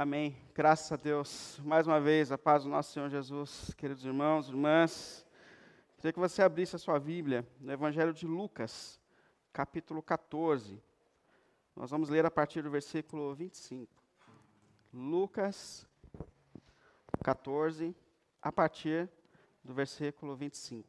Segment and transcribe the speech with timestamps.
[0.00, 0.36] Amém.
[0.54, 1.60] Graças a Deus.
[1.64, 5.26] Mais uma vez, a paz do nosso Senhor Jesus, queridos irmãos, irmãs.
[5.96, 9.00] Queria que você abrisse a sua Bíblia no Evangelho de Lucas,
[9.52, 10.80] capítulo 14.
[11.74, 13.92] Nós vamos ler a partir do versículo 25.
[14.94, 15.84] Lucas
[17.24, 17.92] 14,
[18.40, 19.10] a partir
[19.64, 20.88] do versículo 25.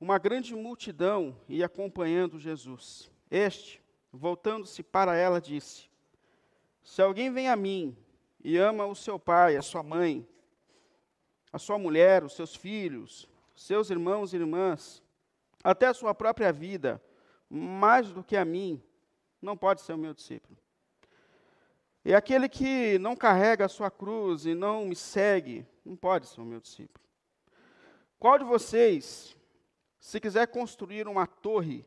[0.00, 3.10] Uma grande multidão ia acompanhando Jesus.
[3.30, 5.90] Este, voltando-se para ela, disse:
[6.82, 7.94] Se alguém vem a mim
[8.42, 10.26] e ama o seu pai, a sua mãe,
[11.52, 15.02] a sua mulher, os seus filhos, seus irmãos e irmãs,
[15.62, 17.02] até a sua própria vida,
[17.50, 18.82] mais do que a mim,
[19.42, 20.56] não pode ser o meu discípulo.
[22.02, 26.40] E aquele que não carrega a sua cruz e não me segue, não pode ser
[26.40, 27.04] o meu discípulo.
[28.18, 29.36] Qual de vocês,
[30.00, 31.86] se quiser construir uma torre,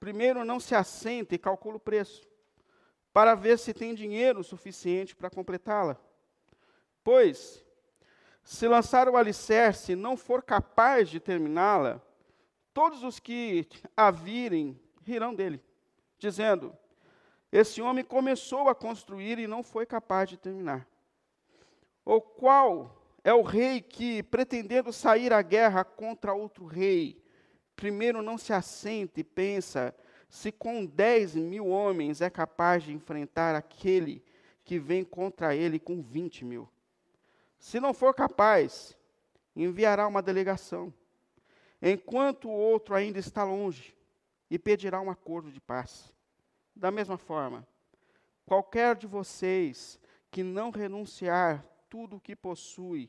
[0.00, 2.28] primeiro não se assenta e calcula o preço,
[3.12, 5.96] para ver se tem dinheiro suficiente para completá-la.
[7.02, 7.64] Pois,
[8.42, 12.02] se lançar o alicerce e não for capaz de terminá-la,
[12.74, 13.66] todos os que
[13.96, 15.62] a virem rirão dele,
[16.18, 16.76] dizendo:
[17.52, 20.86] Esse homem começou a construir e não foi capaz de terminar.
[22.04, 27.22] Ou qual é o rei que, pretendendo sair à guerra contra outro rei,
[27.78, 29.94] primeiro não se assenta e pensa
[30.28, 34.20] se com dez mil homens é capaz de enfrentar aquele
[34.64, 36.68] que vem contra ele com vinte mil.
[37.56, 38.98] Se não for capaz,
[39.54, 40.92] enviará uma delegação,
[41.80, 43.96] enquanto o outro ainda está longe,
[44.50, 46.12] e pedirá um acordo de paz.
[46.74, 47.64] Da mesma forma,
[48.44, 50.00] qualquer de vocês
[50.32, 53.08] que não renunciar tudo o que possui,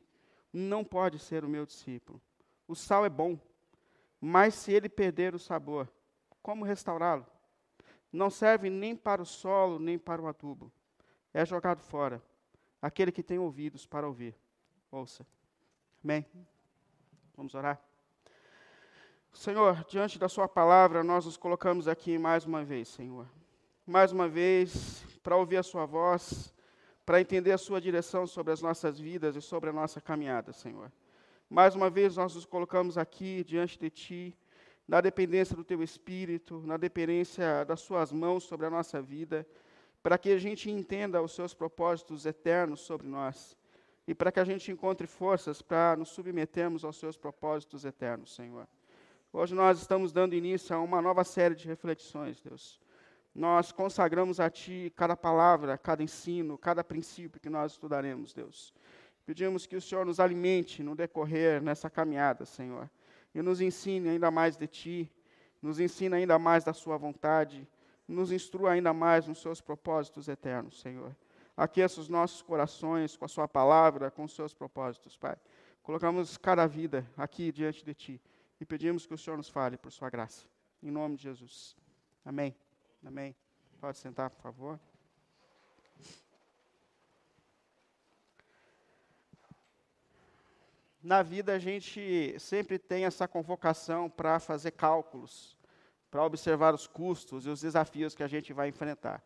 [0.54, 2.22] não pode ser o meu discípulo.
[2.68, 3.40] O sal é bom,
[4.20, 5.90] mas se ele perder o sabor,
[6.42, 7.26] como restaurá-lo?
[8.12, 10.72] Não serve nem para o solo, nem para o adubo.
[11.34, 12.22] É jogado fora.
[12.82, 14.36] Aquele que tem ouvidos para ouvir,
[14.92, 15.26] ouça.
[16.04, 16.26] Amém?
[17.36, 17.80] Vamos orar?
[19.32, 23.28] Senhor, diante da Sua palavra, nós nos colocamos aqui mais uma vez, Senhor.
[23.86, 26.54] Mais uma vez, para ouvir a Sua voz,
[27.06, 30.92] para entender a Sua direção sobre as nossas vidas e sobre a nossa caminhada, Senhor.
[31.50, 34.38] Mais uma vez nós nos colocamos aqui diante de Ti,
[34.88, 39.48] na dependência do Teu Espírito, na dependência das Suas mãos sobre a nossa vida,
[40.04, 43.58] para que a gente entenda os Seus propósitos eternos sobre nós
[44.08, 48.68] e para que a gente encontre forças para nos submetermos aos Seus propósitos eternos, Senhor.
[49.34, 52.80] Hoje nós estamos dando início a uma nova série de reflexões, Deus.
[53.34, 58.72] Nós consagramos a Ti cada palavra, cada ensino, cada princípio que nós estudaremos, Deus.
[59.30, 62.90] Pedimos que o Senhor nos alimente no decorrer nessa caminhada, Senhor,
[63.32, 65.12] e nos ensine ainda mais de Ti,
[65.62, 67.68] nos ensine ainda mais da Sua vontade,
[68.08, 71.16] nos instrua ainda mais nos Seus propósitos eternos, Senhor.
[71.56, 75.38] Aqueça os nossos corações com a Sua palavra, com os Seus propósitos, Pai.
[75.84, 78.22] Colocamos cada vida aqui diante de Ti
[78.60, 80.48] e pedimos que o Senhor nos fale por Sua graça.
[80.82, 81.78] Em nome de Jesus.
[82.26, 82.56] Amém.
[83.06, 83.36] Amém.
[83.80, 84.80] Pode sentar, por favor.
[91.02, 95.58] Na vida a gente sempre tem essa convocação para fazer cálculos,
[96.12, 99.24] para observar os custos e os desafios que a gente vai enfrentar.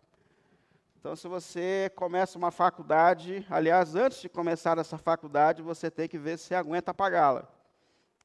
[1.00, 6.18] Então, se você começa uma faculdade, aliás, antes de começar essa faculdade, você tem que
[6.18, 7.46] ver se aguenta pagá-la.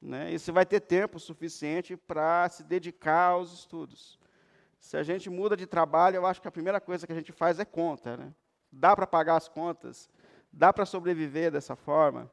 [0.01, 0.33] Né?
[0.33, 4.17] E se vai ter tempo suficiente para se dedicar aos estudos.
[4.79, 7.33] Se a gente muda de trabalho, eu acho que a primeira coisa que a gente
[7.33, 8.17] faz é conta.
[8.17, 8.33] Né?
[8.71, 10.09] Dá para pagar as contas?
[10.53, 12.31] Dá para sobreviver dessa forma?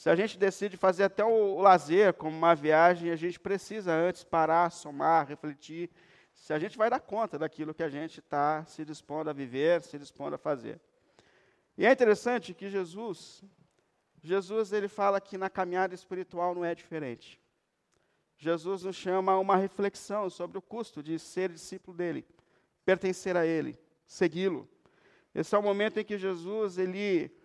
[0.00, 4.24] Se a gente decide fazer até o, lazer como uma viagem, a gente precisa antes
[4.24, 5.90] parar, somar, refletir,
[6.32, 9.82] se a gente vai dar conta daquilo que a gente está se dispondo a viver,
[9.82, 10.80] se dispondo a fazer.
[11.76, 13.44] E é interessante que Jesus,
[14.22, 17.38] Jesus ele fala que na caminhada espiritual não é diferente.
[18.38, 22.26] Jesus nos chama a uma reflexão sobre o custo de ser discípulo dele,
[22.86, 24.66] pertencer a ele, segui-lo.
[25.34, 27.38] Esse é o momento em que Jesus ele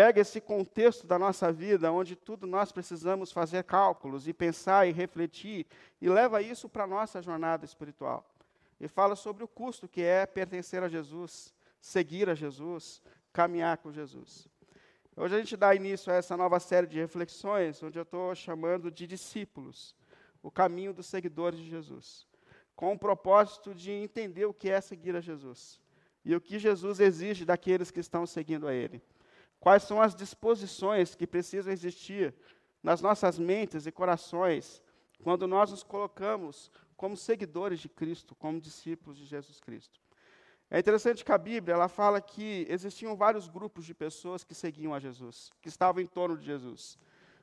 [0.00, 4.92] pega esse contexto da nossa vida, onde tudo nós precisamos fazer cálculos e pensar e
[4.92, 5.66] refletir,
[6.00, 8.24] e leva isso para a nossa jornada espiritual.
[8.80, 11.52] E fala sobre o custo que é pertencer a Jesus,
[11.82, 14.48] seguir a Jesus, caminhar com Jesus.
[15.14, 18.90] Hoje a gente dá início a essa nova série de reflexões, onde eu estou chamando
[18.90, 19.94] de discípulos,
[20.42, 22.26] o caminho dos seguidores de Jesus,
[22.74, 25.78] com o propósito de entender o que é seguir a Jesus
[26.24, 29.02] e o que Jesus exige daqueles que estão seguindo a Ele.
[29.60, 32.34] Quais são as disposições que precisam existir
[32.82, 34.82] nas nossas mentes e corações
[35.22, 40.00] quando nós nos colocamos como seguidores de Cristo, como discípulos de Jesus Cristo.
[40.70, 44.94] É interessante que a Bíblia ela fala que existiam vários grupos de pessoas que seguiam
[44.94, 46.98] a Jesus, que estavam em torno de Jesus.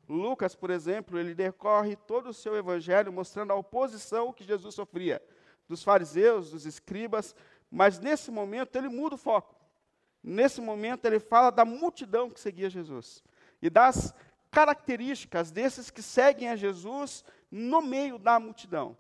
[0.08, 5.22] Lucas, por exemplo, ele decorre todo o seu evangelho mostrando a oposição que Jesus sofria
[5.68, 7.36] dos fariseus, dos escribas,
[7.70, 9.57] mas nesse momento ele muda o foco.
[10.28, 13.24] Nesse momento ele fala da multidão que seguia Jesus
[13.62, 14.14] e das
[14.52, 18.98] características desses que seguem a Jesus no meio da multidão.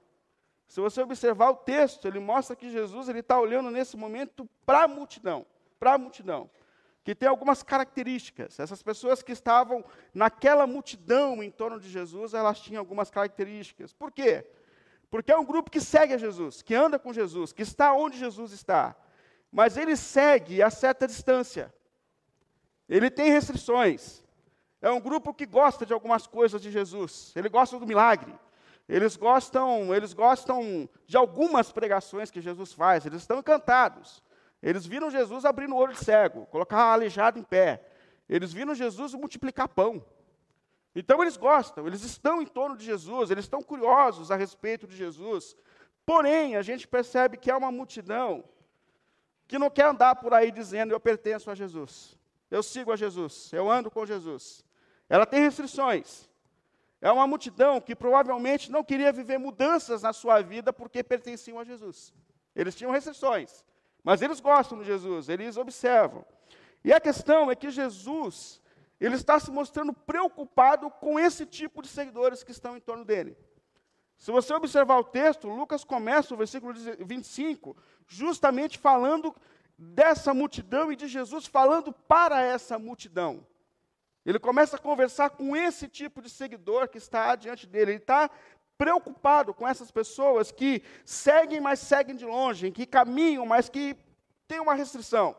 [0.70, 4.84] Se você observar o texto, ele mostra que Jesus ele está olhando nesse momento para
[4.84, 5.46] a multidão,
[5.78, 6.50] para a multidão,
[7.04, 8.58] que tem algumas características.
[8.58, 9.84] Essas pessoas que estavam
[10.14, 13.92] naquela multidão em torno de Jesus, elas tinham algumas características.
[13.92, 14.50] Por quê?
[15.10, 18.18] Porque é um grupo que segue a Jesus, que anda com Jesus, que está onde
[18.18, 18.96] Jesus está.
[19.52, 21.74] Mas ele segue a certa distância.
[22.88, 24.24] Ele tem restrições.
[24.82, 27.34] É um grupo que gosta de algumas coisas de Jesus.
[27.36, 28.34] Ele gosta do milagre.
[28.88, 33.06] Eles gostam, eles gostam de algumas pregações que Jesus faz.
[33.06, 34.24] Eles estão encantados.
[34.62, 37.84] Eles viram Jesus abrindo o olho de cego, colocar aleijado em pé.
[38.30, 40.04] Eles viram Jesus multiplicar pão.
[40.96, 44.96] Então eles gostam, eles estão em torno de Jesus, eles estão curiosos a respeito de
[44.96, 45.56] Jesus.
[46.06, 48.44] Porém, a gente percebe que é uma multidão
[49.48, 52.18] que não quer andar por aí dizendo eu pertenço a Jesus.
[52.50, 54.64] Eu sigo a Jesus, eu ando com Jesus.
[55.10, 56.30] Ela tem restrições.
[57.00, 61.64] É uma multidão que provavelmente não queria viver mudanças na sua vida porque pertenciam a
[61.64, 62.14] Jesus.
[62.56, 63.64] Eles tinham restrições,
[64.04, 66.26] mas eles gostam de Jesus, eles observam.
[66.84, 68.62] E a questão é que Jesus,
[69.00, 73.38] ele está se mostrando preocupado com esse tipo de seguidores que estão em torno dele.
[74.18, 77.78] Se você observar o texto, Lucas começa o versículo 25,
[78.08, 79.36] justamente falando
[79.78, 83.46] dessa multidão e de Jesus falando para essa multidão.
[84.26, 87.92] Ele começa a conversar com esse tipo de seguidor que está diante dele.
[87.92, 88.30] Ele está
[88.78, 93.96] preocupado com essas pessoas que seguem, mas seguem de longe, que caminham, mas que
[94.48, 95.36] têm uma restrição,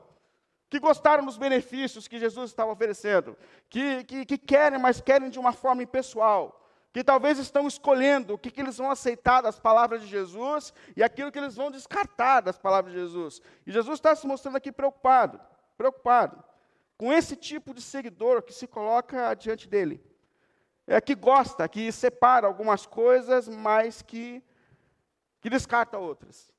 [0.68, 3.36] que gostaram dos benefícios que Jesus estava oferecendo,
[3.68, 8.38] que, que, que querem, mas querem de uma forma impessoal, que talvez estão escolhendo o
[8.38, 12.40] que, que eles vão aceitar das palavras de Jesus e aquilo que eles vão descartar
[12.40, 13.42] das palavras de Jesus.
[13.66, 15.40] E Jesus está se mostrando aqui preocupado,
[15.76, 16.42] preocupado
[16.96, 20.04] com esse tipo de seguidor que se coloca diante dele.
[20.86, 24.42] É que gosta, que separa algumas coisas, mas que,
[25.40, 26.52] que descarta outras.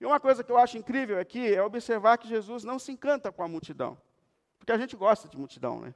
[0.00, 3.30] E uma coisa que eu acho incrível aqui é observar que Jesus não se encanta
[3.30, 3.96] com a multidão.
[4.58, 5.94] Porque a gente gosta de multidão, né?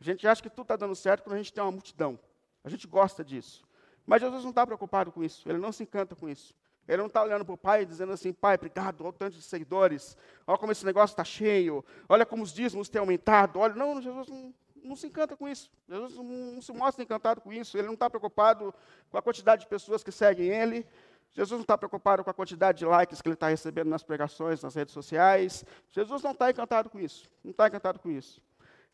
[0.00, 2.18] A gente acha que tudo está dando certo quando a gente tem uma multidão.
[2.64, 3.64] A gente gosta disso.
[4.06, 6.54] Mas Jesus não está preocupado com isso, ele não se encanta com isso.
[6.86, 9.42] Ele não está olhando para o pai dizendo assim, pai, obrigado, olha o tanto de
[9.42, 10.16] seguidores,
[10.46, 13.60] olha como esse negócio está cheio, olha como os dízimos têm aumentado.
[13.60, 15.70] Olha, não, Jesus não, não se encanta com isso.
[15.88, 17.78] Jesus não, não se mostra encantado com isso.
[17.78, 18.74] Ele não está preocupado
[19.10, 20.84] com a quantidade de pessoas que seguem ele.
[21.30, 24.60] Jesus não está preocupado com a quantidade de likes que ele está recebendo nas pregações,
[24.62, 25.64] nas redes sociais.
[25.88, 27.30] Jesus não está encantado com isso.
[27.44, 28.42] Não está encantado com isso.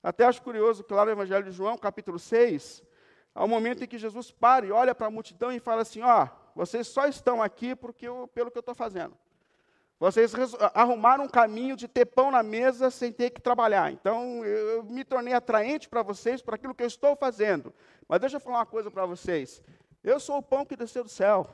[0.02, 2.82] Até acho curioso que lá no Evangelho de João, capítulo 6,
[3.44, 6.28] um momento em que Jesus para e olha para a multidão e fala assim: ó,
[6.54, 9.16] vocês só estão aqui porque eu, pelo que eu estou fazendo.
[10.00, 10.32] Vocês
[10.74, 13.90] arrumaram um caminho de ter pão na mesa sem ter que trabalhar.
[13.92, 17.74] Então, eu me tornei atraente para vocês, para aquilo que eu estou fazendo.
[18.08, 19.60] Mas deixa eu falar uma coisa para vocês.
[20.04, 21.50] Eu sou o pão que desceu do céu.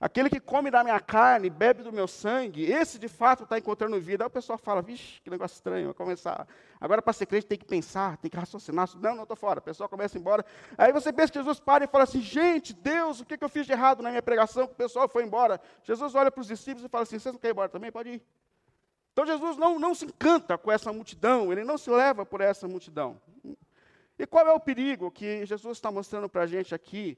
[0.00, 3.98] Aquele que come da minha carne, bebe do meu sangue, esse de fato está encontrando
[4.00, 4.24] vida.
[4.24, 6.46] Aí o pessoal fala, vixe, que negócio estranho, vai começar.
[6.80, 8.88] Agora, para ser crente, tem que pensar, tem que raciocinar.
[8.96, 9.60] Não, não, estou fora.
[9.60, 10.44] O pessoal começa a ir embora.
[10.76, 13.48] Aí você pensa que Jesus para e fala assim, gente, Deus, o que, que eu
[13.48, 14.64] fiz de errado na minha pregação?
[14.64, 15.60] O pessoal foi embora.
[15.84, 17.90] Jesus olha para os discípulos e fala assim, vocês não querem ir embora também?
[17.90, 18.22] Pode ir.
[19.12, 22.66] Então Jesus não, não se encanta com essa multidão, ele não se leva por essa
[22.66, 23.20] multidão.
[24.18, 27.16] E qual é o perigo que Jesus está mostrando para a gente aqui?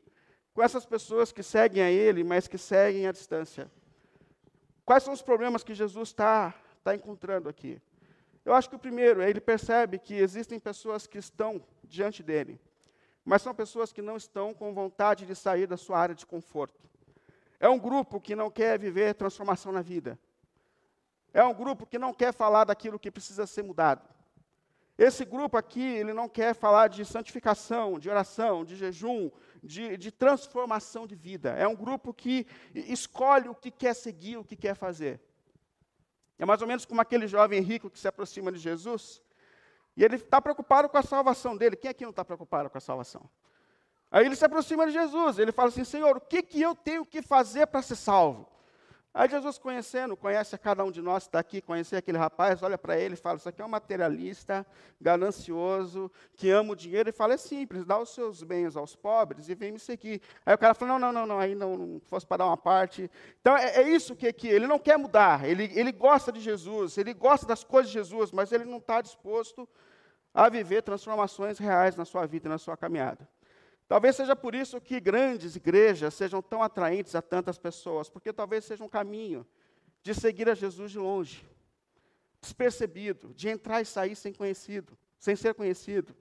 [0.56, 3.70] Com essas pessoas que seguem a Ele, mas que seguem à distância?
[4.86, 7.78] Quais são os problemas que Jesus está tá encontrando aqui?
[8.42, 12.58] Eu acho que o primeiro é ele percebe que existem pessoas que estão diante dele,
[13.22, 16.88] mas são pessoas que não estão com vontade de sair da sua área de conforto.
[17.60, 20.18] É um grupo que não quer viver transformação na vida.
[21.34, 24.08] É um grupo que não quer falar daquilo que precisa ser mudado.
[24.98, 29.30] Esse grupo aqui, ele não quer falar de santificação, de oração, de jejum,
[29.62, 31.50] de, de, transformação de vida.
[31.50, 35.20] É um grupo que escolhe o que quer seguir, o que quer fazer.
[36.38, 39.22] É mais ou menos como aquele jovem rico que se aproxima de Jesus,
[39.94, 41.76] e ele está preocupado com a salvação dele.
[41.76, 43.28] Quem aqui não está preocupado com a salvação?
[44.10, 47.04] Aí ele se aproxima de Jesus, ele fala assim: Senhor, o que, que eu tenho
[47.04, 48.48] que fazer para ser salvo?
[49.18, 52.62] Aí Jesus conhecendo, conhece a cada um de nós que está aqui, conhecer aquele rapaz,
[52.62, 54.66] olha para ele e fala, isso aqui é um materialista,
[55.00, 59.48] ganancioso, que ama o dinheiro, e fala, é simples, dá os seus bens aos pobres
[59.48, 60.20] e vem me seguir.
[60.44, 62.58] Aí o cara fala, não, não, não, não aí não, não fosse para dar uma
[62.58, 63.10] parte.
[63.40, 66.98] Então é, é isso que aqui, ele não quer mudar, ele, ele gosta de Jesus,
[66.98, 69.66] ele gosta das coisas de Jesus, mas ele não está disposto
[70.34, 73.26] a viver transformações reais na sua vida na sua caminhada.
[73.88, 78.64] Talvez seja por isso que grandes igrejas sejam tão atraentes a tantas pessoas, porque talvez
[78.64, 79.46] seja um caminho
[80.02, 81.44] de seguir a Jesus de longe,
[82.40, 86.14] despercebido, de entrar e sair sem conhecido, sem ser conhecido.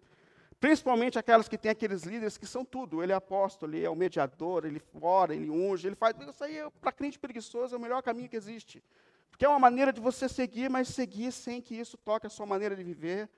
[0.60, 3.04] Principalmente aquelas que têm aqueles líderes que são tudo.
[3.04, 6.16] Ele é apóstolo, ele é o mediador, ele ora, ele unge, ele faz.
[6.28, 8.84] Isso aí, para crente preguiçoso, é o melhor caminho que existe.
[9.30, 12.46] Porque é uma maneira de você seguir, mas seguir sem que isso toque a sua
[12.46, 13.30] maneira de viver,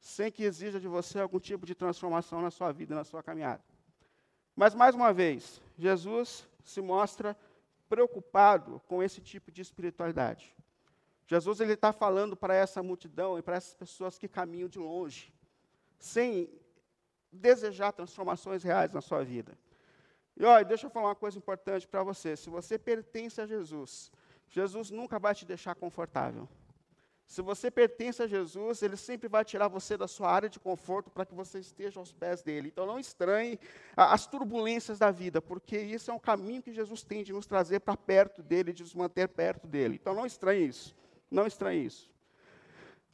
[0.00, 3.62] sem que exija de você algum tipo de transformação na sua vida, na sua caminhada.
[4.56, 7.36] Mas, mais uma vez, Jesus se mostra
[7.88, 10.54] preocupado com esse tipo de espiritualidade.
[11.26, 15.32] Jesus ele está falando para essa multidão e para essas pessoas que caminham de longe,
[15.98, 16.50] sem
[17.32, 19.56] desejar transformações reais na sua vida.
[20.36, 22.36] E olha, deixa eu falar uma coisa importante para você.
[22.36, 24.10] Se você pertence a Jesus,
[24.48, 26.48] Jesus nunca vai te deixar confortável.
[27.26, 31.10] Se você pertence a Jesus, Ele sempre vai tirar você da sua área de conforto
[31.10, 32.68] para que você esteja aos pés dele.
[32.68, 33.58] Então não estranhe
[33.96, 37.80] as turbulências da vida, porque isso é um caminho que Jesus tem de nos trazer
[37.80, 39.96] para perto dele, de nos manter perto dele.
[40.00, 40.94] Então não estranhe isso.
[41.30, 42.12] Não estranhe isso.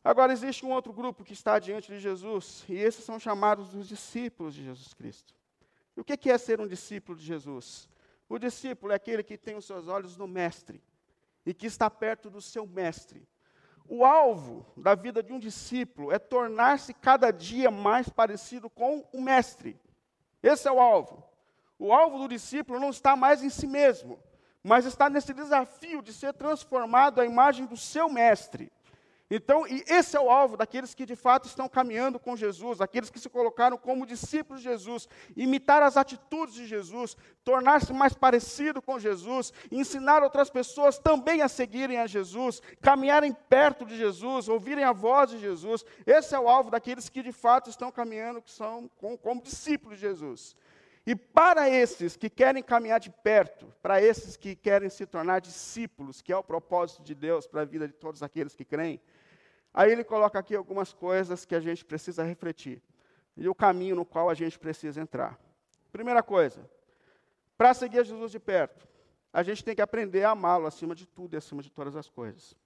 [0.02, 3.86] Agora existe um outro grupo que está diante de Jesus, e esses são chamados os
[3.86, 5.34] discípulos de Jesus Cristo.
[5.96, 7.88] E o que é ser um discípulo de Jesus?
[8.28, 10.82] O discípulo é aquele que tem os seus olhos no Mestre
[11.44, 13.26] e que está perto do seu Mestre
[13.92, 19.20] o alvo da vida de um discípulo é tornar-se cada dia mais parecido com o
[19.20, 19.76] mestre.
[20.40, 21.24] Esse é o alvo.
[21.76, 24.16] O alvo do discípulo não está mais em si mesmo,
[24.62, 28.70] mas está nesse desafio de ser transformado à imagem do seu mestre.
[29.30, 33.20] Então, esse é o alvo daqueles que de fato estão caminhando com Jesus, aqueles que
[33.20, 38.98] se colocaram como discípulos de Jesus, imitar as atitudes de Jesus, tornar-se mais parecido com
[38.98, 44.92] Jesus, ensinar outras pessoas também a seguirem a Jesus, caminharem perto de Jesus, ouvirem a
[44.92, 45.84] voz de Jesus.
[46.04, 50.00] Esse é o alvo daqueles que de fato estão caminhando, que são como, como discípulos
[50.00, 50.56] de Jesus.
[51.06, 56.20] E para esses que querem caminhar de perto, para esses que querem se tornar discípulos,
[56.20, 59.00] que é o propósito de Deus para a vida de todos aqueles que creem,
[59.72, 62.82] Aí ele coloca aqui algumas coisas que a gente precisa refletir
[63.36, 65.38] e o caminho no qual a gente precisa entrar.
[65.92, 66.68] Primeira coisa,
[67.56, 68.86] para seguir Jesus de perto,
[69.32, 72.08] a gente tem que aprender a amá-lo acima de tudo e acima de todas as
[72.08, 72.56] coisas.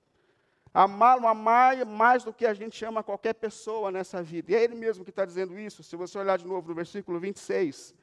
[0.73, 4.51] Amá-lo, amar mais do que a gente ama qualquer pessoa nessa vida.
[4.51, 5.85] E é ele mesmo que está dizendo isso.
[5.85, 7.95] Se você olhar de novo no versículo 26,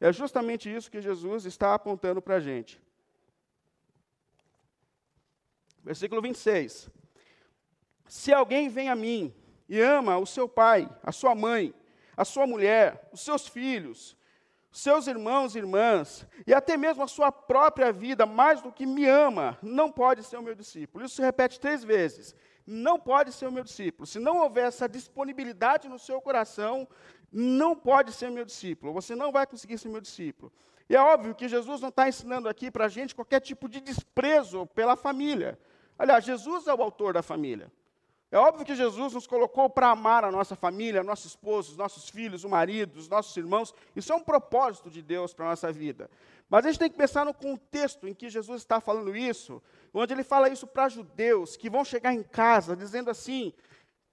[0.00, 2.82] é justamente isso que Jesus está apontando para a gente.
[5.84, 6.90] Versículo 26.
[8.08, 9.34] Se alguém vem a mim
[9.68, 11.74] e ama o seu pai, a sua mãe,
[12.16, 14.16] a sua mulher, os seus filhos,
[14.70, 19.06] seus irmãos e irmãs, e até mesmo a sua própria vida, mais do que me
[19.06, 21.04] ama, não pode ser o meu discípulo.
[21.04, 22.34] Isso se repete três vezes.
[22.66, 24.06] Não pode ser o meu discípulo.
[24.06, 26.86] Se não houver essa disponibilidade no seu coração,
[27.32, 28.92] não pode ser meu discípulo.
[28.92, 30.52] Você não vai conseguir ser meu discípulo.
[30.88, 33.80] E é óbvio que Jesus não está ensinando aqui para a gente qualquer tipo de
[33.80, 35.58] desprezo pela família.
[35.98, 37.72] Aliás, Jesus é o autor da família.
[38.30, 42.42] É óbvio que Jesus nos colocou para amar a nossa família, nossos esposos, nossos filhos,
[42.42, 43.72] o marido, os nossos irmãos.
[43.94, 46.10] Isso é um propósito de Deus para a nossa vida.
[46.48, 49.62] Mas a gente tem que pensar no contexto em que Jesus está falando isso,
[49.94, 53.52] onde ele fala isso para judeus que vão chegar em casa dizendo assim: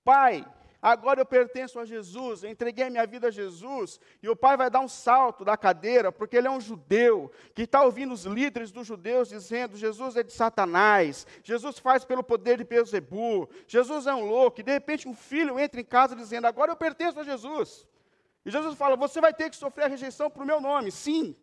[0.03, 0.45] Pai,
[0.83, 4.57] agora eu pertenço a Jesus, eu entreguei a minha vida a Jesus, e o pai
[4.57, 8.25] vai dar um salto da cadeira, porque ele é um judeu, que está ouvindo os
[8.25, 14.05] líderes dos judeus dizendo: Jesus é de Satanás, Jesus faz pelo poder de Beuzebu, Jesus
[14.05, 17.19] é um louco, e de repente um filho entra em casa dizendo: Agora eu pertenço
[17.19, 17.87] a Jesus.
[18.45, 21.35] E Jesus fala: Você vai ter que sofrer a rejeição para o meu nome, sim.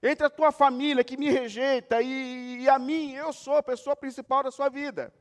[0.00, 3.96] Entre a tua família que me rejeita e, e a mim, eu sou a pessoa
[3.96, 5.12] principal da sua vida.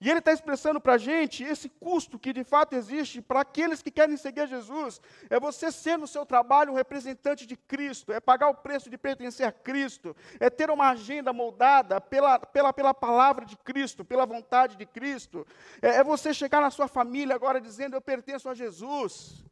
[0.00, 3.82] E ele está expressando para a gente esse custo que de fato existe para aqueles
[3.82, 5.00] que querem seguir Jesus.
[5.28, 8.96] É você ser no seu trabalho um representante de Cristo, é pagar o preço de
[8.96, 14.24] pertencer a Cristo, é ter uma agenda moldada pela, pela, pela palavra de Cristo, pela
[14.24, 15.44] vontade de Cristo.
[15.82, 19.44] É, é você chegar na sua família agora dizendo: Eu pertenço a Jesus.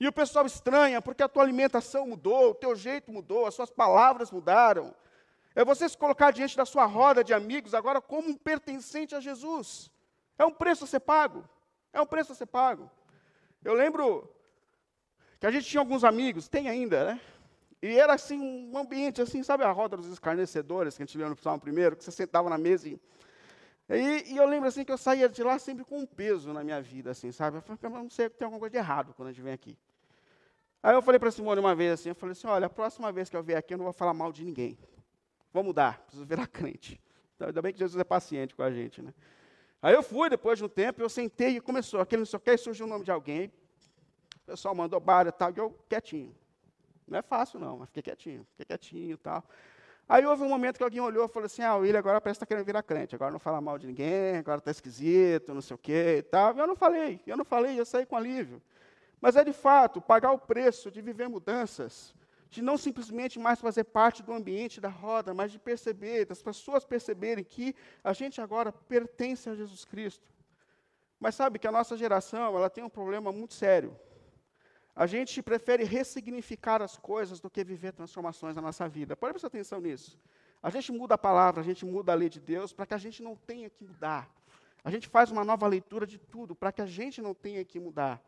[0.00, 3.70] E o pessoal estranha porque a tua alimentação mudou, o teu jeito mudou, as suas
[3.70, 4.94] palavras mudaram.
[5.54, 9.20] É você se colocar diante da sua roda de amigos agora como um pertencente a
[9.20, 9.90] Jesus.
[10.38, 11.44] É um preço a ser pago.
[11.92, 12.90] É um preço a ser pago.
[13.64, 14.28] Eu lembro
[15.38, 17.20] que a gente tinha alguns amigos, tem ainda, né?
[17.82, 21.28] E era assim, um ambiente assim, sabe a roda dos escarnecedores que a gente leu
[21.28, 23.00] no Salmo primeiro, que você sentava na mesa e
[23.88, 26.64] e, e, eu lembro assim que eu saía de lá sempre com um peso na
[26.64, 27.58] minha vida, assim, sabe?
[27.58, 29.76] Eu falei, não sei, tem alguma coisa de errado quando a gente vem aqui.
[30.82, 33.28] Aí eu falei para Simone uma vez assim, eu falei assim, olha, a próxima vez
[33.28, 34.78] que eu vier aqui eu não vou falar mal de ninguém.
[35.52, 37.00] Vou mudar, preciso virar crente.
[37.34, 39.12] Então, ainda bem que Jesus é paciente com a gente, né?
[39.82, 42.40] Aí eu fui, depois de um tempo, eu sentei e começou, aquele não sei o
[42.40, 43.52] que, surgiu o nome de alguém,
[44.42, 46.34] o pessoal mandou barra e tal, e eu quietinho.
[47.06, 49.44] Não é fácil não, mas fiquei quietinho, fiquei quietinho e tal.
[50.08, 52.38] Aí houve um momento que alguém olhou e falou assim: Ah, o William agora parece
[52.38, 55.60] que está querendo virar crente, agora não fala mal de ninguém, agora está esquisito, não
[55.60, 56.56] sei o quê e tal.
[56.56, 58.60] Eu não falei, eu não falei, eu saí com alívio.
[59.20, 62.14] Mas é de fato pagar o preço de viver mudanças,
[62.52, 66.84] de não simplesmente mais fazer parte do ambiente da roda, mas de perceber, das pessoas
[66.84, 70.28] perceberem que a gente agora pertence a Jesus Cristo.
[71.18, 73.98] Mas sabe que a nossa geração ela tem um problema muito sério.
[74.94, 79.16] A gente prefere ressignificar as coisas do que viver transformações na nossa vida.
[79.16, 80.20] Pode prestar atenção nisso.
[80.62, 82.98] A gente muda a palavra, a gente muda a lei de Deus para que a
[82.98, 84.30] gente não tenha que mudar.
[84.84, 87.80] A gente faz uma nova leitura de tudo para que a gente não tenha que
[87.80, 88.22] mudar.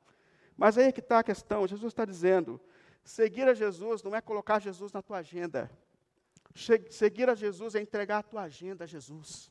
[0.56, 1.66] Mas aí é que está a questão.
[1.66, 2.58] Jesus está dizendo:
[3.04, 5.70] seguir a Jesus não é colocar Jesus na tua agenda.
[6.90, 9.50] Seguir a Jesus é entregar a tua agenda a Jesus.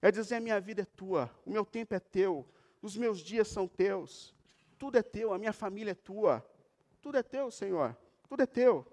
[0.00, 2.46] É dizer: a minha vida é tua, o meu tempo é teu,
[2.80, 4.34] os meus dias são teus,
[4.78, 6.44] tudo é teu, a minha família é tua.
[7.00, 7.94] Tudo é teu, Senhor.
[8.28, 8.86] Tudo é teu.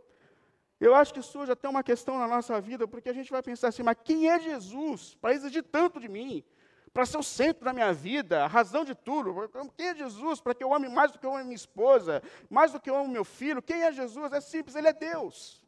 [0.82, 3.70] Eu acho que surge até uma questão na nossa vida, porque a gente vai pensar
[3.70, 6.44] assim, mas quem é Jesus para exigir tanto de mim?
[6.94, 9.50] Para ser o centro da minha vida, a razão de tudo.
[9.78, 12.72] Quem é Jesus para que eu ame mais do que eu amo minha esposa, mais
[12.72, 13.62] do que eu amo meu filho?
[13.62, 14.34] Quem é Jesus?
[14.34, 15.64] É simples, ele é Deus.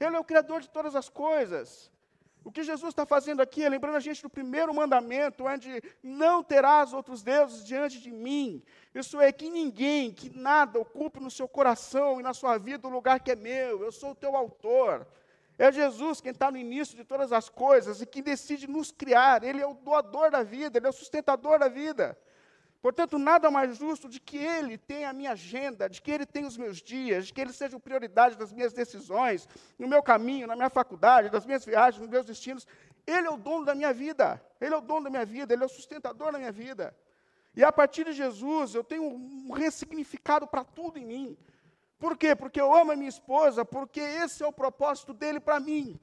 [0.00, 1.90] Ele é o Criador de todas as coisas.
[2.46, 6.44] O que Jesus está fazendo aqui é lembrando a gente do primeiro mandamento, onde não
[6.44, 8.62] terás outros deuses diante de mim.
[8.94, 12.90] Isso é que ninguém, que nada ocupe no seu coração e na sua vida o
[12.90, 13.82] lugar que é meu.
[13.82, 15.04] Eu sou o teu autor.
[15.58, 19.42] É Jesus quem está no início de todas as coisas e que decide nos criar.
[19.42, 22.16] Ele é o doador da vida, ele é o sustentador da vida.
[22.86, 26.46] Portanto, nada mais justo de que Ele tenha a minha agenda, de que Ele tenha
[26.46, 30.54] os meus dias, de que Ele seja prioridade das minhas decisões, no meu caminho, na
[30.54, 32.64] minha faculdade, das minhas viagens, nos meus destinos.
[33.04, 35.62] Ele é o dono da minha vida, Ele é o dono da minha vida, Ele
[35.64, 36.94] é o sustentador da minha vida.
[37.56, 41.36] E a partir de Jesus, eu tenho um ressignificado para tudo em mim.
[41.98, 42.34] Por quê?
[42.36, 45.98] Porque eu amo a minha esposa, porque esse é o propósito dele para mim.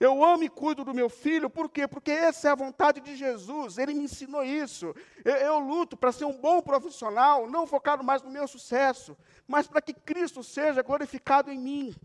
[0.00, 1.88] Eu amo e cuido do meu filho, por quê?
[1.88, 4.94] Porque essa é a vontade de Jesus, ele me ensinou isso.
[5.24, 9.16] Eu, eu luto para ser um bom profissional, não focado mais no meu sucesso,
[9.46, 11.96] mas para que Cristo seja glorificado em mim.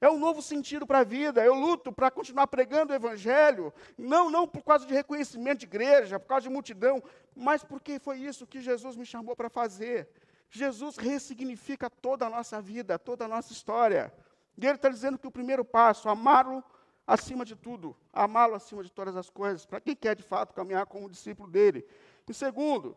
[0.00, 1.44] É um novo sentido para a vida.
[1.44, 6.18] Eu luto para continuar pregando o Evangelho, não, não por causa de reconhecimento de igreja,
[6.18, 7.00] por causa de multidão,
[7.36, 10.08] mas porque foi isso que Jesus me chamou para fazer.
[10.54, 14.12] Jesus ressignifica toda a nossa vida, toda a nossa história.
[14.56, 16.62] E ele está dizendo que o primeiro passo, amá-lo
[17.06, 20.84] acima de tudo, amá-lo acima de todas as coisas, para quem quer de fato caminhar
[20.84, 21.86] como discípulo dele.
[22.28, 22.94] E segundo,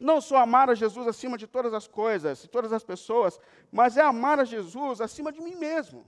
[0.00, 3.38] não só amar a Jesus acima de todas as coisas e todas as pessoas,
[3.70, 6.04] mas é amar a Jesus acima de mim mesmo.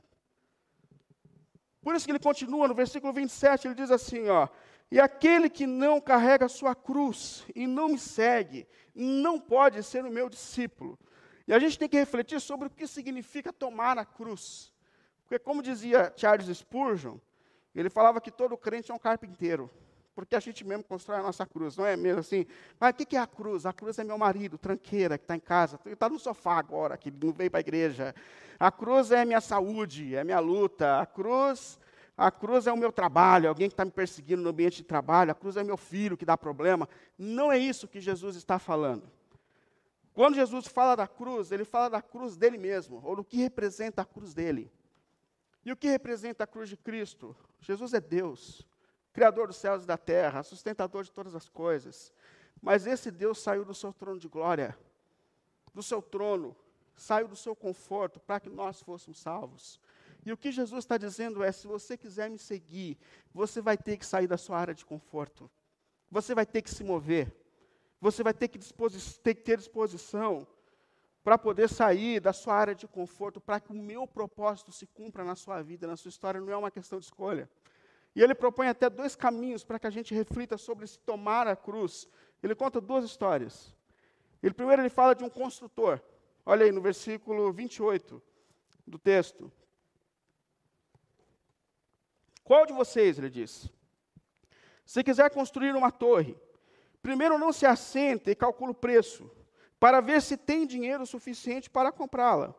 [1.80, 4.48] Por isso que ele continua no versículo 27, ele diz assim, ó:
[4.90, 10.10] "E aquele que não carrega sua cruz e não me segue, não pode ser o
[10.10, 10.98] meu discípulo."
[11.46, 14.72] E a gente tem que refletir sobre o que significa tomar a cruz.
[15.24, 17.18] Porque, como dizia Charles Spurgeon,
[17.74, 19.70] ele falava que todo crente é um carpinteiro.
[20.14, 22.44] Porque a gente mesmo constrói a nossa cruz, não é mesmo assim?
[22.78, 23.64] Mas o que é a cruz?
[23.64, 27.10] A cruz é meu marido, tranqueira, que está em casa, está no sofá agora, que
[27.10, 28.14] não veio para a igreja.
[28.58, 31.00] A cruz é minha saúde, é minha luta.
[31.00, 31.78] A cruz,
[32.20, 35.30] a cruz é o meu trabalho, alguém que está me perseguindo no ambiente de trabalho.
[35.30, 36.86] A cruz é meu filho que dá problema.
[37.16, 39.10] Não é isso que Jesus está falando.
[40.12, 44.02] Quando Jesus fala da cruz, ele fala da cruz dele mesmo, ou do que representa
[44.02, 44.70] a cruz dele.
[45.64, 47.34] E o que representa a cruz de Cristo?
[47.58, 48.68] Jesus é Deus,
[49.14, 52.12] Criador dos céus e da terra, sustentador de todas as coisas.
[52.60, 54.76] Mas esse Deus saiu do seu trono de glória,
[55.72, 56.54] do seu trono,
[56.94, 59.80] saiu do seu conforto para que nós fôssemos salvos.
[60.24, 62.98] E o que Jesus está dizendo é: se você quiser me seguir,
[63.32, 65.50] você vai ter que sair da sua área de conforto,
[66.10, 67.34] você vai ter que se mover,
[68.00, 70.46] você vai ter que, ter, que ter disposição
[71.22, 75.22] para poder sair da sua área de conforto, para que o meu propósito se cumpra
[75.22, 77.48] na sua vida, na sua história, não é uma questão de escolha.
[78.14, 81.54] E ele propõe até dois caminhos para que a gente reflita sobre se tomar a
[81.54, 82.08] cruz.
[82.42, 83.74] Ele conta duas histórias.
[84.42, 86.00] Ele, primeiro, ele fala de um construtor.
[86.44, 88.20] Olha aí no versículo 28
[88.86, 89.52] do texto.
[92.50, 93.70] Qual de vocês, ele diz,
[94.84, 96.36] se quiser construir uma torre,
[97.00, 99.30] primeiro não se assenta e calcula o preço,
[99.78, 102.52] para ver se tem dinheiro suficiente para comprá-la.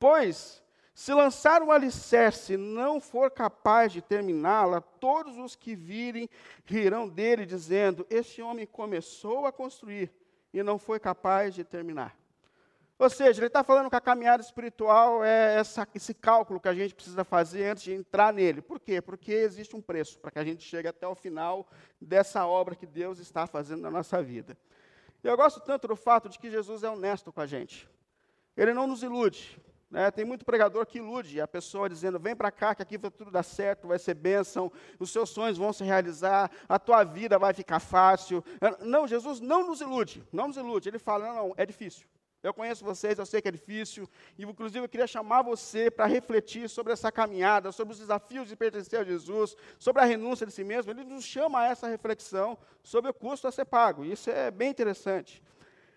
[0.00, 0.60] Pois,
[0.98, 6.26] Se lançar um alicerce e não for capaz de terminá-la, todos os que virem
[6.64, 10.10] rirão dele, dizendo: Este homem começou a construir
[10.54, 12.16] e não foi capaz de terminar.
[12.98, 16.74] Ou seja, ele está falando que a caminhada espiritual é essa, esse cálculo que a
[16.74, 18.62] gente precisa fazer antes de entrar nele.
[18.62, 19.02] Por quê?
[19.02, 21.68] Porque existe um preço para que a gente chegue até o final
[22.00, 24.56] dessa obra que Deus está fazendo na nossa vida.
[25.22, 27.86] Eu gosto tanto do fato de que Jesus é honesto com a gente.
[28.56, 29.60] Ele não nos ilude.
[29.90, 30.10] Né?
[30.10, 33.30] Tem muito pregador que ilude a pessoa dizendo: vem para cá, que aqui vai tudo
[33.30, 37.52] dar certo, vai ser bênção, os seus sonhos vão se realizar, a tua vida vai
[37.52, 38.42] ficar fácil.
[38.80, 40.88] Não, Jesus não nos ilude, não nos ilude.
[40.88, 42.06] Ele fala: não, não, é difícil.
[42.46, 46.06] Eu conheço vocês, eu sei que é difícil, e inclusive eu queria chamar você para
[46.06, 50.52] refletir sobre essa caminhada, sobre os desafios de pertencer a Jesus, sobre a renúncia de
[50.52, 50.92] si mesmo.
[50.92, 54.04] Ele nos chama a essa reflexão sobre o custo a ser pago.
[54.04, 55.42] Isso é bem interessante.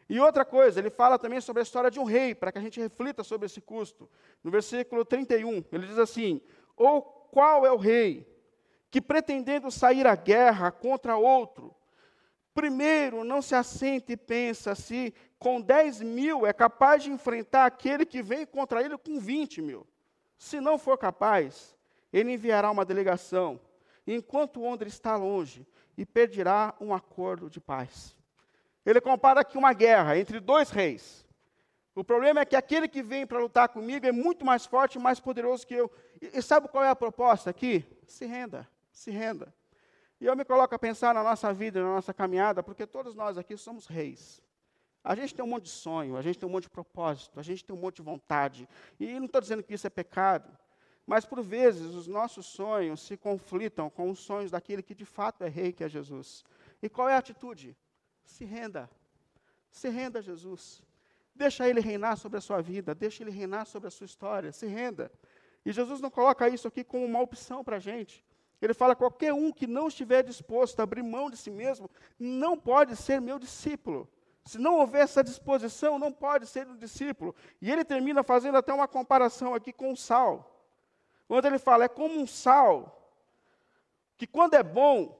[0.09, 2.61] E outra coisa, ele fala também sobre a história de um rei, para que a
[2.61, 4.09] gente reflita sobre esse custo.
[4.43, 6.41] No versículo 31, ele diz assim:
[6.75, 8.27] Ou qual é o rei
[8.89, 11.75] que, pretendendo sair à guerra contra outro,
[12.59, 18.05] primeiro não se assenta e pensa se com 10 mil é capaz de enfrentar aquele
[18.05, 19.87] que vem contra ele com 20 mil.
[20.37, 21.73] Se não for capaz,
[22.11, 23.61] ele enviará uma delegação,
[24.05, 25.65] enquanto o outro está longe,
[25.97, 28.13] e pedirá um acordo de paz.
[28.85, 31.25] Ele compara aqui uma guerra entre dois reis.
[31.95, 35.01] O problema é que aquele que vem para lutar comigo é muito mais forte e
[35.01, 35.89] mais poderoso que eu.
[36.21, 37.85] E, e sabe qual é a proposta aqui?
[38.05, 39.53] Se renda, se renda.
[40.19, 43.37] E eu me coloco a pensar na nossa vida, na nossa caminhada, porque todos nós
[43.37, 44.41] aqui somos reis.
[45.03, 47.43] A gente tem um monte de sonho, a gente tem um monte de propósito, a
[47.43, 48.67] gente tem um monte de vontade.
[48.99, 50.49] E não estou dizendo que isso é pecado,
[51.07, 55.43] mas por vezes os nossos sonhos se conflitam com os sonhos daquele que de fato
[55.43, 56.43] é rei, que é Jesus.
[56.81, 57.75] E qual é a atitude?
[58.25, 58.89] Se renda.
[59.71, 60.83] Se renda a Jesus.
[61.33, 64.67] Deixa Ele reinar sobre a sua vida, deixa Ele reinar sobre a sua história, se
[64.67, 65.09] renda.
[65.65, 68.25] E Jesus não coloca isso aqui como uma opção para a gente.
[68.61, 72.57] Ele fala: qualquer um que não estiver disposto a abrir mão de si mesmo, não
[72.57, 74.09] pode ser meu discípulo.
[74.43, 77.35] Se não houver essa disposição, não pode ser um discípulo.
[77.61, 80.65] E ele termina fazendo até uma comparação aqui com o sal.
[81.27, 83.13] Quando ele fala, é como um sal,
[84.17, 85.19] que quando é bom,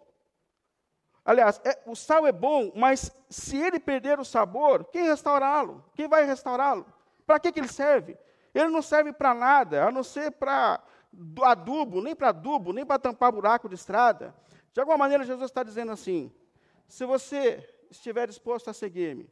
[1.29, 5.85] Aliás, é, o sal é bom, mas se ele perder o sabor, quem restaurá-lo?
[5.93, 6.91] Quem vai restaurá-lo?
[7.23, 8.17] Para que, que ele serve?
[8.51, 10.81] Ele não serve para nada, a não ser para
[11.43, 14.35] adubo, nem para adubo, nem para tampar buraco de estrada.
[14.73, 16.31] De alguma maneira, Jesus está dizendo assim:
[16.87, 19.29] se você estiver disposto a seguir-me,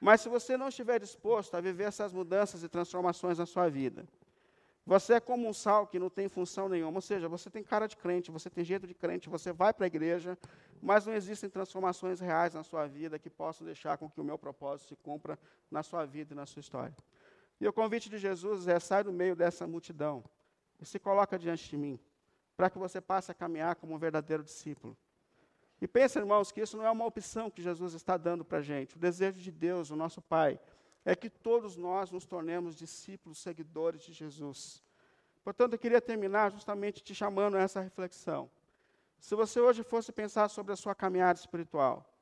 [0.00, 4.06] mas se você não estiver disposto a viver essas mudanças e transformações na sua vida,
[4.86, 7.86] você é como um sal que não tem função nenhuma, ou seja, você tem cara
[7.86, 10.36] de crente, você tem jeito de crente, você vai para a igreja,
[10.82, 14.36] mas não existem transformações reais na sua vida que possam deixar com que o meu
[14.36, 15.38] propósito se cumpra
[15.70, 16.94] na sua vida e na sua história.
[17.58, 20.22] E o convite de Jesus é: sai do meio dessa multidão
[20.80, 21.98] e se coloca diante de mim,
[22.56, 24.96] para que você passe a caminhar como um verdadeiro discípulo.
[25.80, 28.62] E pensa, irmãos, que isso não é uma opção que Jesus está dando para a
[28.62, 28.96] gente.
[28.96, 30.58] O desejo de Deus, o nosso Pai,
[31.04, 34.82] é que todos nós nos tornemos discípulos, seguidores de Jesus.
[35.42, 38.50] Portanto, eu queria terminar justamente te chamando a essa reflexão.
[39.18, 42.13] Se você hoje fosse pensar sobre a sua caminhada espiritual,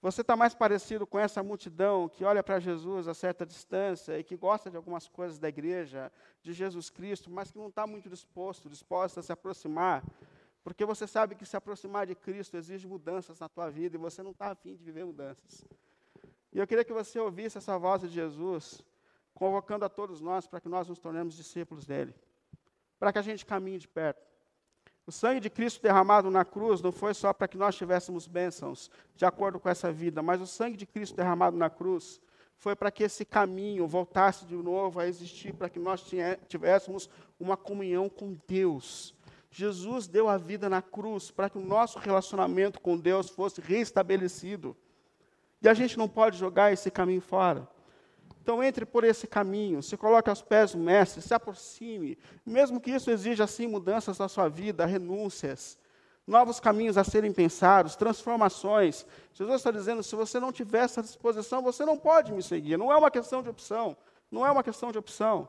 [0.00, 4.22] você está mais parecido com essa multidão que olha para Jesus a certa distância e
[4.22, 8.08] que gosta de algumas coisas da igreja, de Jesus Cristo, mas que não está muito
[8.08, 10.04] disposto, disposta a se aproximar,
[10.62, 14.22] porque você sabe que se aproximar de Cristo exige mudanças na tua vida e você
[14.22, 15.64] não está afim de viver mudanças.
[16.52, 18.82] E eu queria que você ouvisse essa voz de Jesus,
[19.34, 22.14] convocando a todos nós para que nós nos tornemos discípulos dele,
[22.98, 24.35] para que a gente caminhe de perto.
[25.06, 28.90] O sangue de Cristo derramado na cruz não foi só para que nós tivéssemos bênçãos
[29.14, 32.20] de acordo com essa vida, mas o sangue de Cristo derramado na cruz
[32.56, 36.04] foi para que esse caminho voltasse de novo a existir, para que nós
[36.48, 39.14] tivéssemos uma comunhão com Deus.
[39.48, 44.76] Jesus deu a vida na cruz para que o nosso relacionamento com Deus fosse restabelecido.
[45.62, 47.68] E a gente não pode jogar esse caminho fora.
[48.46, 52.92] Então entre por esse caminho, se coloque aos pés do mestre, se aproxime, mesmo que
[52.92, 55.76] isso exija assim mudanças na sua vida, renúncias,
[56.24, 59.04] novos caminhos a serem pensados, transformações.
[59.34, 62.76] Jesus está dizendo: se você não tiver essa disposição, você não pode me seguir.
[62.76, 63.96] Não é uma questão de opção,
[64.30, 65.48] não é uma questão de opção.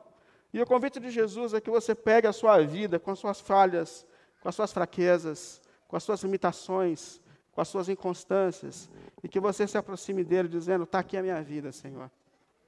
[0.52, 3.40] E o convite de Jesus é que você pegue a sua vida com as suas
[3.40, 4.04] falhas,
[4.40, 7.20] com as suas fraquezas, com as suas limitações,
[7.52, 8.90] com as suas inconstâncias,
[9.22, 12.10] e que você se aproxime dele dizendo: está aqui a minha vida, Senhor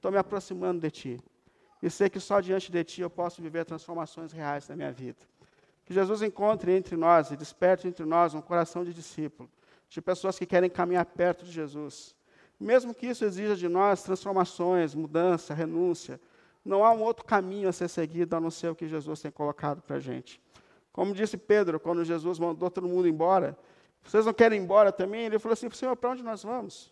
[0.01, 1.19] estou me aproximando de Ti.
[1.81, 5.19] E sei que só diante de Ti eu posso viver transformações reais na minha vida.
[5.85, 9.47] Que Jesus encontre entre nós e desperte entre nós um coração de discípulo,
[9.87, 12.15] de pessoas que querem caminhar perto de Jesus.
[12.59, 16.19] Mesmo que isso exija de nós transformações, mudança, renúncia,
[16.65, 19.29] não há um outro caminho a ser seguido a não ser o que Jesus tem
[19.29, 20.41] colocado para a gente.
[20.91, 23.55] Como disse Pedro, quando Jesus mandou todo mundo embora,
[24.03, 25.25] vocês não querem ir embora também?
[25.25, 26.91] Ele falou assim: Senhor, para onde nós vamos?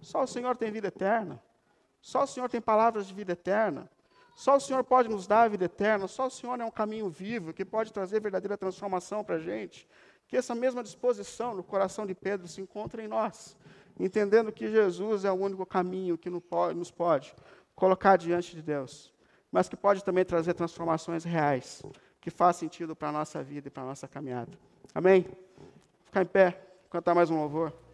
[0.00, 1.42] Só o Senhor tem vida eterna.
[2.06, 3.90] Só o Senhor tem palavras de vida eterna.
[4.36, 6.06] Só o Senhor pode nos dar a vida eterna.
[6.06, 9.88] Só o Senhor é um caminho vivo que pode trazer verdadeira transformação para a gente.
[10.28, 13.56] Que essa mesma disposição no coração de Pedro se encontre em nós,
[13.98, 17.34] entendendo que Jesus é o único caminho que nos pode
[17.74, 19.12] colocar diante de Deus,
[19.50, 21.82] mas que pode também trazer transformações reais,
[22.20, 24.52] que faz sentido para a nossa vida e para a nossa caminhada.
[24.94, 25.26] Amém?
[26.04, 27.85] Ficar em pé, cantar mais um louvor.